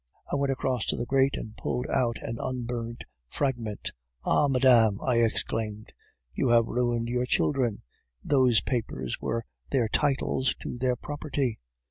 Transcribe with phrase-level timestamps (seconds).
[0.31, 3.91] "I went across to the grate and pulled out an unburned fragment.
[4.23, 5.93] 'Ah, madame!' I exclaimed,
[6.33, 7.83] 'you have ruined your children!
[8.23, 11.59] Those papers were their titles to their property.